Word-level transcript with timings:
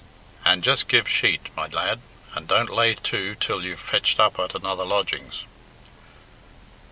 And 0.43 0.63
just 0.63 0.87
give 0.87 1.07
sheet, 1.07 1.55
my 1.55 1.67
lad, 1.67 2.01
and 2.33 2.47
don't 2.47 2.71
lay 2.71 2.95
to 2.95 3.35
till 3.35 3.63
you've 3.63 3.79
fetched 3.79 4.19
up 4.19 4.39
at 4.39 4.55
another 4.55 4.83
lodgings." 4.83 5.43